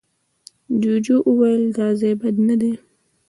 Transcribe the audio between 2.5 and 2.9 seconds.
دی.